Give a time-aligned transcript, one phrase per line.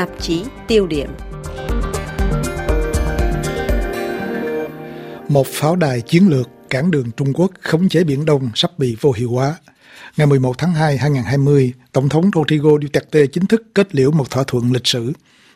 [0.00, 1.10] tạp chí tiêu điểm.
[5.28, 8.96] Một pháo đài chiến lược cản đường Trung Quốc khống chế Biển Đông sắp bị
[9.00, 9.56] vô hiệu hóa.
[10.16, 14.44] Ngày 11 tháng 2, 2020, Tổng thống Rodrigo Duterte chính thức kết liễu một thỏa
[14.46, 15.12] thuận lịch sử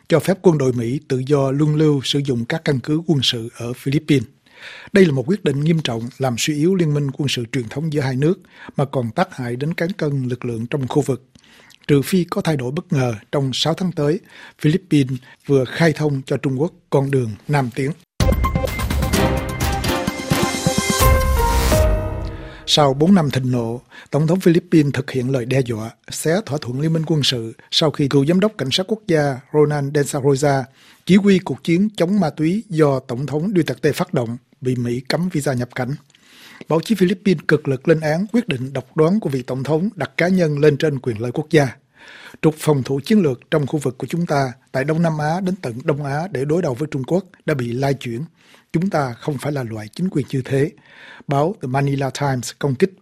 [0.07, 3.19] cho phép quân đội Mỹ tự do luân lưu sử dụng các căn cứ quân
[3.23, 4.27] sự ở Philippines.
[4.93, 7.69] Đây là một quyết định nghiêm trọng làm suy yếu liên minh quân sự truyền
[7.69, 8.39] thống giữa hai nước
[8.77, 11.23] mà còn tác hại đến cán cân lực lượng trong khu vực.
[11.87, 14.19] Trừ phi có thay đổi bất ngờ trong 6 tháng tới,
[14.59, 17.91] Philippines vừa khai thông cho Trung Quốc con đường Nam Tiến.
[22.67, 26.57] Sau 4 năm thịnh nộ, Tổng thống Philippines thực hiện lời đe dọa xé thỏa
[26.61, 29.91] thuận liên minh quân sự sau khi cựu giám đốc cảnh sát quốc gia Ronan
[29.95, 30.65] Densarosa
[31.05, 34.99] chỉ huy cuộc chiến chống ma túy do Tổng thống Duterte phát động bị Mỹ
[34.99, 35.95] cấm visa nhập cảnh.
[36.69, 39.89] Báo chí Philippines cực lực lên án quyết định độc đoán của vị Tổng thống
[39.95, 41.75] đặt cá nhân lên trên quyền lợi quốc gia.
[42.41, 45.39] Trục phòng thủ chiến lược trong khu vực của chúng ta tại Đông Nam Á
[45.45, 48.21] đến tận Đông Á để đối đầu với Trung Quốc đã bị lai chuyển.
[48.73, 50.71] Chúng ta không phải là loại chính quyền như thế.
[51.27, 52.93] Báo The Manila Times công kích.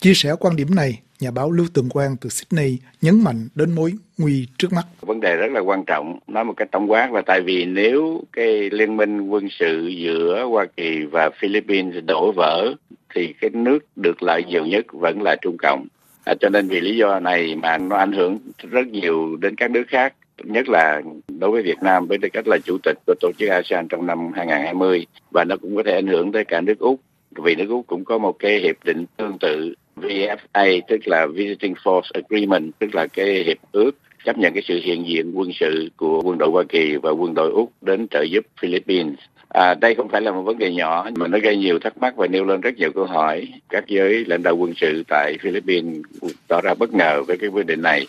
[0.00, 3.72] Chia sẻ quan điểm này, nhà báo Lưu Tường Quang từ Sydney nhấn mạnh đến
[3.72, 4.86] mối nguy trước mắt.
[5.00, 8.22] Vấn đề rất là quan trọng, nói một cách tổng quát là tại vì nếu
[8.32, 12.74] cái liên minh quân sự giữa Hoa Kỳ và Philippines đổ vỡ
[13.14, 15.86] thì cái nước được lợi nhiều nhất vẫn là Trung Cộng.
[16.26, 18.38] À, cho nên vì lý do này mà nó ảnh hưởng
[18.70, 22.48] rất nhiều đến các nước khác nhất là đối với Việt Nam với tư cách
[22.48, 25.92] là chủ tịch của tổ chức ASEAN trong năm 2020 và nó cũng có thể
[25.92, 27.00] ảnh hưởng tới cả nước Úc
[27.36, 31.74] vì nước Úc cũng có một cái hiệp định tương tự VFA tức là Visiting
[31.84, 33.90] Force Agreement tức là cái hiệp ước
[34.24, 37.34] chấp nhận cái sự hiện diện quân sự của quân đội Hoa Kỳ và quân
[37.34, 39.18] đội Úc đến trợ giúp Philippines.
[39.56, 42.16] À, đây không phải là một vấn đề nhỏ mà nó gây nhiều thắc mắc
[42.16, 43.48] và nêu lên rất nhiều câu hỏi.
[43.68, 46.02] Các giới lãnh đạo quân sự tại Philippines
[46.48, 48.06] tỏ ra bất ngờ với cái quyết định này.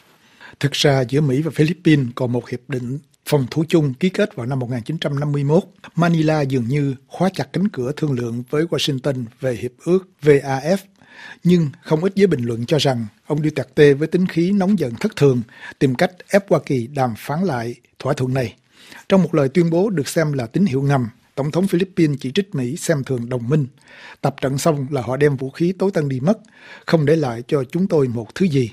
[0.59, 4.35] Thực ra giữa Mỹ và Philippines còn một hiệp định phòng thủ chung ký kết
[4.35, 5.63] vào năm 1951.
[5.95, 10.77] Manila dường như khóa chặt cánh cửa thương lượng với Washington về hiệp ước VAF.
[11.43, 14.93] Nhưng không ít giới bình luận cho rằng ông Duterte với tính khí nóng giận
[14.99, 15.41] thất thường
[15.79, 18.55] tìm cách ép Hoa Kỳ đàm phán lại thỏa thuận này.
[19.09, 22.31] Trong một lời tuyên bố được xem là tín hiệu ngầm, Tổng thống Philippines chỉ
[22.31, 23.67] trích Mỹ xem thường đồng minh.
[24.21, 26.37] Tập trận xong là họ đem vũ khí tối tân đi mất,
[26.85, 28.71] không để lại cho chúng tôi một thứ gì.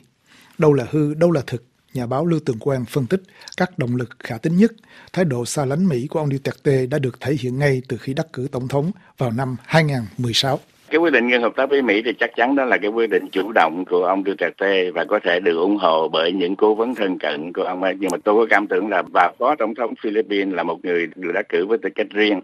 [0.58, 1.64] Đâu là hư, đâu là thực,
[1.94, 3.22] nhà báo Lưu Tường Quang phân tích
[3.56, 4.72] các động lực khả tính nhất,
[5.12, 8.14] thái độ xa lánh Mỹ của ông Duterte đã được thể hiện ngay từ khi
[8.14, 10.60] đắc cử tổng thống vào năm 2016.
[10.94, 13.10] Cái quyết định ngừng hợp tác với Mỹ thì chắc chắn đó là cái quyết
[13.10, 16.74] định chủ động của ông Duterte và có thể được ủng hộ bởi những cố
[16.74, 17.94] vấn thân cận của ông ấy.
[17.98, 21.08] Nhưng mà tôi có cảm tưởng là bà phó tổng thống Philippines là một người
[21.16, 22.40] được đắc cử với tư cách riêng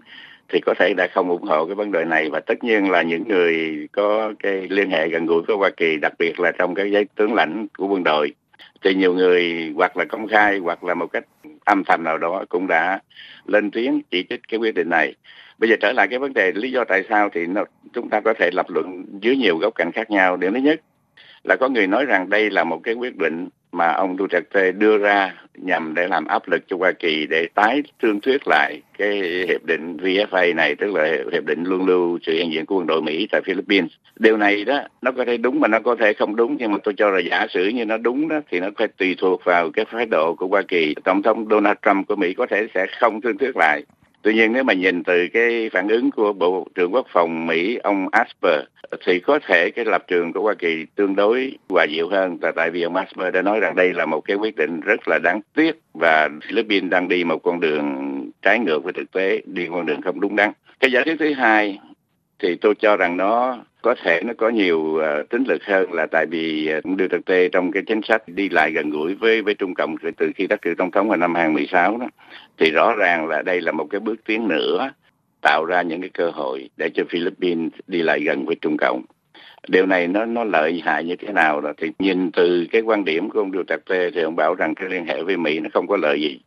[0.49, 3.03] thì có thể đã không ủng hộ cái vấn đề này và tất nhiên là
[3.03, 6.75] những người có cái liên hệ gần gũi với Hoa Kỳ, đặc biệt là trong
[6.75, 8.35] cái giấy tướng lãnh của quân đội,
[8.85, 11.25] thì nhiều người hoặc là công khai hoặc là một cách
[11.65, 13.01] âm thầm nào đó cũng đã
[13.47, 15.15] lên tiếng chỉ trích cái quyết định này
[15.61, 18.21] bây giờ trở lại cái vấn đề lý do tại sao thì nó, chúng ta
[18.21, 20.81] có thể lập luận dưới nhiều góc cạnh khác nhau điểm thứ nhất
[21.45, 24.99] là có người nói rằng đây là một cái quyết định mà ông Duterte đưa
[24.99, 29.23] ra nhằm để làm áp lực cho Hoa Kỳ để tái thương thuyết lại cái
[29.49, 32.87] hiệp định VFA này tức là hiệp định luân lưu sự hiện diện của quân
[32.87, 33.91] đội Mỹ tại Philippines.
[34.19, 36.79] Điều này đó nó có thể đúng mà nó có thể không đúng nhưng mà
[36.85, 39.71] tôi cho là giả sử như nó đúng đó thì nó phải tùy thuộc vào
[39.71, 40.95] cái thái độ của Hoa Kỳ.
[41.05, 43.83] Tổng thống Donald Trump của Mỹ có thể sẽ không thương thuyết lại
[44.23, 47.77] Tuy nhiên nếu mà nhìn từ cái phản ứng của Bộ trưởng Quốc phòng Mỹ
[47.83, 48.61] ông Asper
[49.07, 52.53] thì có thể cái lập trường của Hoa Kỳ tương đối hòa dịu hơn là
[52.57, 55.19] tại vì ông Asper đã nói rằng đây là một cái quyết định rất là
[55.19, 57.87] đáng tiếc và Philippines đang đi một con đường
[58.43, 60.53] trái ngược với thực tế, đi con đường không đúng đắn.
[60.81, 61.79] Cái giả thuyết thứ hai
[62.41, 66.07] thì tôi cho rằng nó có thể nó có nhiều uh, tính lực hơn là
[66.07, 69.43] tại vì uh, đưa thực tế trong cái chính sách đi lại gần gũi với
[69.43, 72.07] với Trung Cộng từ khi đắc cử tổng thống vào năm 2016 đó.
[72.59, 74.91] Thì rõ ràng là đây là một cái bước tiến nữa
[75.43, 79.03] tạo ra những cái cơ hội để cho Philippines đi lại gần với Trung Cộng.
[79.69, 83.05] Điều này nó nó lợi hại như thế nào đó thì nhìn từ cái quan
[83.05, 85.87] điểm của ông Duterte thì ông bảo rằng cái liên hệ với Mỹ nó không
[85.87, 86.41] có lợi gì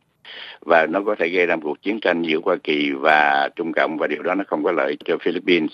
[0.60, 3.72] và nó có thể gây ra một cuộc chiến tranh giữa Hoa Kỳ và Trung
[3.72, 5.70] Cộng và điều đó nó không có lợi cho Philippines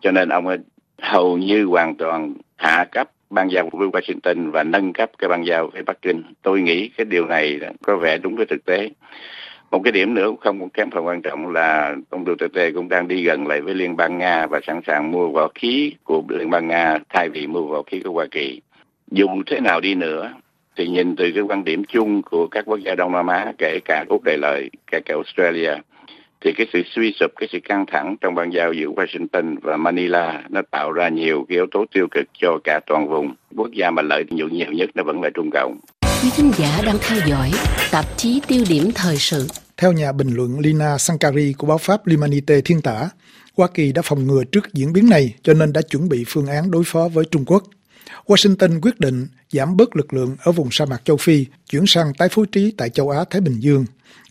[0.00, 0.58] cho nên ông ấy
[1.02, 5.46] hầu như hoàn toàn hạ cấp ban giao với Washington và nâng cấp cái ban
[5.46, 6.22] giao với Bắc Kinh.
[6.42, 8.90] Tôi nghĩ cái điều này có vẻ đúng với thực tế.
[9.70, 13.08] Một cái điểm nữa cũng không kém phần quan trọng là ông Duterte cũng đang
[13.08, 16.50] đi gần lại với Liên bang Nga và sẵn sàng mua võ khí của Liên
[16.50, 18.60] bang Nga thay vì mua võ khí của Hoa Kỳ.
[19.10, 20.32] Dù thế nào đi nữa,
[20.76, 23.78] thì nhìn từ cái quan điểm chung của các quốc gia Đông Nam Á, kể
[23.84, 25.74] cả Úc Đại Lợi, kể cả Australia,
[26.44, 29.76] thì cái sự suy sụp, cái sự căng thẳng trong ban giao giữa Washington và
[29.76, 33.34] Manila nó tạo ra nhiều cái yếu tố tiêu cực cho cả toàn vùng.
[33.56, 35.78] Quốc gia mà lợi nhiều nhiều nhất nó vẫn là Trung Cộng.
[36.22, 37.50] quý thính giả đang theo dõi
[37.90, 39.46] tạp chí tiêu điểm thời sự.
[39.76, 43.08] Theo nhà bình luận Lina Sankari của báo Pháp Limanite Thiên Tả,
[43.56, 46.46] Hoa Kỳ đã phòng ngừa trước diễn biến này cho nên đã chuẩn bị phương
[46.46, 47.62] án đối phó với Trung Quốc.
[48.26, 52.12] Washington quyết định giảm bớt lực lượng ở vùng sa mạc châu Phi, chuyển sang
[52.14, 53.84] tái phối trí tại châu Á-Thái Bình Dương.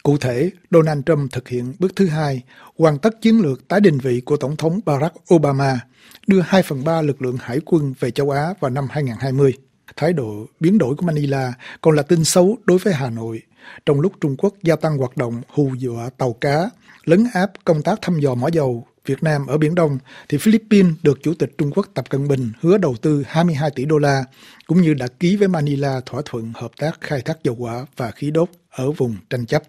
[0.04, 2.42] Cụ thể, Donald Trump thực hiện bước thứ hai,
[2.78, 5.80] hoàn tất chiến lược tái định vị của Tổng thống Barack Obama,
[6.28, 9.54] đưa 2 phần 3 lực lượng hải quân về châu Á vào năm 2020.
[9.96, 13.42] Thái độ biến đổi của Manila còn là tin xấu đối với Hà Nội,
[13.86, 16.70] trong lúc Trung Quốc gia tăng hoạt động hù dọa tàu cá,
[17.06, 19.98] lấn áp công tác thăm dò mỏ dầu Việt Nam ở Biển Đông,
[20.30, 23.86] thì Philippines được Chủ tịch Trung Quốc Tập Cận Bình hứa đầu tư 22 tỷ
[23.86, 24.24] đô la,
[24.68, 28.12] cũng như đã ký với Manila thỏa thuận hợp tác khai thác dầu hỏa và
[28.12, 29.62] khí đốt ở vùng tranh chấp.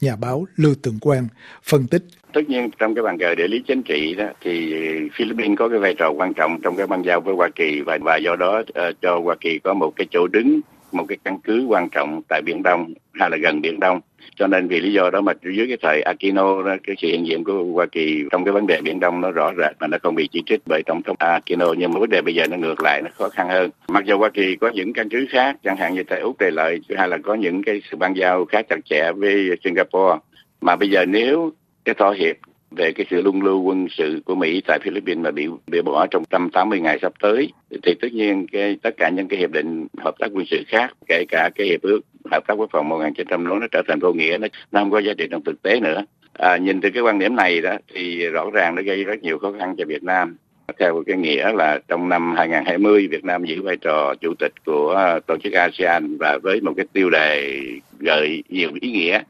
[0.00, 1.28] Nhà báo Lưu Tường Quang
[1.62, 2.02] phân tích
[2.32, 4.74] tất nhiên trong cái bàn cờ địa lý chính trị đó thì
[5.14, 7.98] Philippines có cái vai trò quan trọng trong cái băng giao với Hoa Kỳ và
[8.02, 10.60] và do đó uh, cho Hoa Kỳ có một cái chỗ đứng
[10.94, 14.00] một cái căn cứ quan trọng tại Biển Đông hay là gần Biển Đông.
[14.36, 17.26] Cho nên vì lý do đó mà dưới cái thời Aquino đó, cái sự hiện
[17.26, 19.98] diện của Hoa Kỳ trong cái vấn đề Biển Đông nó rõ rệt mà nó
[20.02, 21.72] không bị chỉ trích bởi Tổng thống Aquino.
[21.78, 23.70] Nhưng mà vấn đề bây giờ nó ngược lại, nó khó khăn hơn.
[23.88, 26.50] Mặc dù Hoa Kỳ có những căn cứ khác, chẳng hạn như tại Úc Đại
[26.50, 30.18] Lợi hay là có những cái sự ban giao khác chặt chẽ với Singapore.
[30.60, 31.52] Mà bây giờ nếu
[31.84, 32.36] cái thỏa hiệp
[32.76, 36.06] về cái sự luân lưu quân sự của Mỹ tại Philippines mà bị bị bỏ
[36.06, 37.52] trong 180 ngày sắp tới.
[37.82, 40.92] Thì tất nhiên cái tất cả những cái hiệp định hợp tác quân sự khác
[41.08, 44.38] kể cả cái hiệp ước hợp tác quốc phòng 1900 nó trở thành vô nghĩa
[44.40, 46.04] nó, nó không có giá trị trong thực tế nữa.
[46.32, 49.38] À, nhìn từ cái quan điểm này đó thì rõ ràng nó gây rất nhiều
[49.38, 50.36] khó khăn cho Việt Nam.
[50.78, 55.20] Theo cái nghĩa là trong năm 2020 Việt Nam giữ vai trò chủ tịch của
[55.26, 57.62] tổ chức ASEAN và với một cái tiêu đề
[57.98, 59.22] gợi nhiều ý nghĩa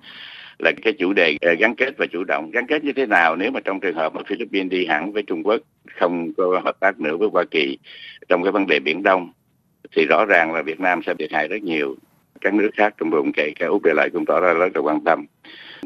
[0.63, 2.51] là cái chủ đề ờ, gắn kết và chủ động.
[2.51, 5.23] Gắn kết như thế nào nếu mà trong trường hợp mà Philippines đi hẳn với
[5.23, 5.61] Trung Quốc,
[6.01, 7.79] không có hợp tác nữa với Hoa Kỳ
[8.29, 9.33] trong cái vấn đề biển Đông,
[9.97, 11.97] thì rõ ràng là Việt Nam sẽ thiệt hại rất nhiều.
[12.41, 14.81] Các nước khác trong vùng, kể cả Úc để lại cũng tỏ ra rất là
[14.81, 15.27] quan tâm.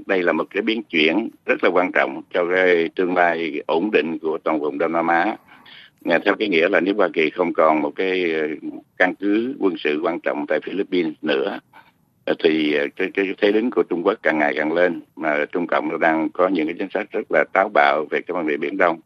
[0.06, 3.90] Đây là một cái biến chuyển rất là quan trọng cho cái tương lai ổn
[3.90, 5.37] định của toàn vùng Đông Nam Á.
[6.05, 8.49] Nghe theo cái nghĩa là nếu Hoa Kỳ không còn một cái ờ,
[8.99, 11.58] căn cứ quân sự quan trọng tại Philippines nữa
[12.26, 15.44] Ờ, thì ờ, cái, cái thế đứng của Trung Quốc càng ngày càng lên mà
[15.52, 18.34] Trung Cộng nó đang có những cái chính sách rất là táo bạo về cái
[18.34, 19.00] vấn đề biển Đông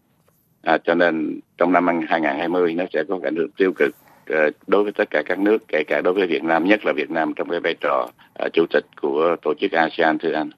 [0.62, 3.94] à, cho nên trong năm 2020 nó sẽ có ảnh hưởng tiêu cực
[4.26, 6.92] ờ, đối với tất cả các nước kể cả đối với Việt Nam nhất là
[6.92, 8.08] Việt Nam trong cái vai trò
[8.44, 10.50] uh, chủ tịch của tổ chức ASEAN thưa anh.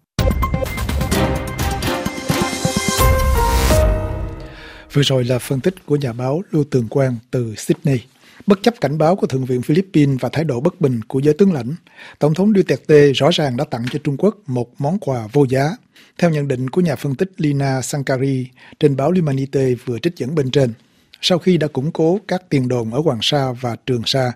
[4.92, 7.98] Vừa rồi là phân tích của nhà báo Lưu Tường Quang từ Sydney.
[8.46, 11.34] Bất chấp cảnh báo của Thượng viện Philippines và thái độ bất bình của giới
[11.34, 11.74] tướng lãnh,
[12.18, 15.76] Tổng thống Duterte rõ ràng đã tặng cho Trung Quốc một món quà vô giá.
[16.18, 18.46] Theo nhận định của nhà phân tích Lina Sankari
[18.80, 20.72] trên báo Limanite vừa trích dẫn bên trên,
[21.20, 24.32] sau khi đã củng cố các tiền đồn ở Hoàng Sa và Trường Sa,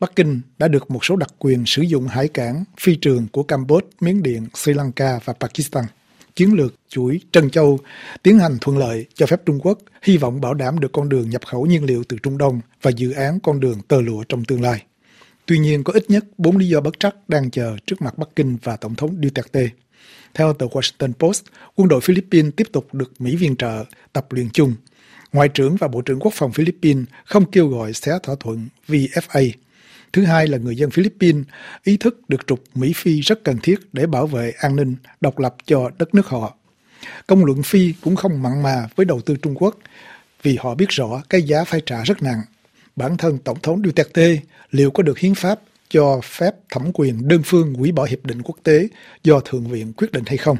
[0.00, 3.42] Bắc Kinh đã được một số đặc quyền sử dụng hải cảng, phi trường của
[3.42, 5.84] Campuchia, Miến Điện, Sri Lanka và Pakistan
[6.36, 7.78] chiến lược chuỗi Trân Châu
[8.22, 11.30] tiến hành thuận lợi cho phép Trung Quốc hy vọng bảo đảm được con đường
[11.30, 14.44] nhập khẩu nhiên liệu từ Trung Đông và dự án con đường tơ lụa trong
[14.44, 14.82] tương lai.
[15.46, 18.28] Tuy nhiên, có ít nhất bốn lý do bất trắc đang chờ trước mặt Bắc
[18.36, 19.68] Kinh và Tổng thống Duterte.
[20.34, 21.44] Theo tờ Washington Post,
[21.74, 24.74] quân đội Philippines tiếp tục được Mỹ viện trợ tập luyện chung.
[25.32, 29.50] Ngoại trưởng và Bộ trưởng Quốc phòng Philippines không kêu gọi xé thỏa thuận VFA
[30.16, 31.44] Thứ hai là người dân Philippines
[31.84, 35.38] ý thức được trục Mỹ Phi rất cần thiết để bảo vệ an ninh, độc
[35.38, 36.56] lập cho đất nước họ.
[37.26, 39.78] Công luận Phi cũng không mặn mà với đầu tư Trung Quốc
[40.42, 42.40] vì họ biết rõ cái giá phải trả rất nặng.
[42.96, 44.38] Bản thân Tổng thống Duterte
[44.70, 48.42] liệu có được hiến pháp cho phép thẩm quyền đơn phương hủy bỏ hiệp định
[48.42, 48.88] quốc tế
[49.22, 50.56] do Thượng viện quyết định hay không?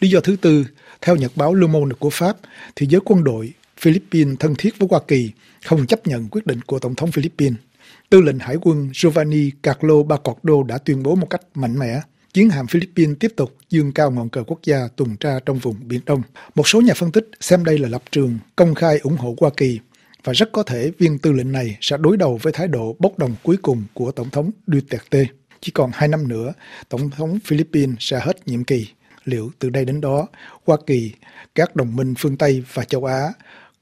[0.00, 0.66] Lý do thứ tư,
[1.00, 2.36] theo nhật báo Le Monde của Pháp,
[2.76, 5.30] thì giới quân đội Philippines thân thiết với Hoa Kỳ
[5.64, 7.56] không chấp nhận quyết định của Tổng thống Philippines.
[8.10, 12.00] Tư lệnh Hải quân Giovanni Carlo Bacordo đã tuyên bố một cách mạnh mẽ
[12.34, 15.76] chiến hạm Philippines tiếp tục dương cao ngọn cờ quốc gia tuần tra trong vùng
[15.84, 16.22] Biển Đông.
[16.54, 19.50] Một số nhà phân tích xem đây là lập trường công khai ủng hộ Hoa
[19.56, 19.80] Kỳ
[20.24, 23.18] và rất có thể viên tư lệnh này sẽ đối đầu với thái độ bốc
[23.18, 25.24] đồng cuối cùng của Tổng thống Duterte.
[25.60, 26.52] Chỉ còn hai năm nữa,
[26.88, 28.86] Tổng thống Philippines sẽ hết nhiệm kỳ.
[29.24, 30.26] Liệu từ đây đến đó,
[30.66, 31.12] Hoa Kỳ,
[31.54, 33.32] các đồng minh phương Tây và châu Á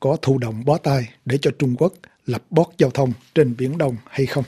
[0.01, 1.93] có thụ động bó tay để cho Trung Quốc
[2.29, 4.45] lập bót giao thông trên Biển Đông hay không.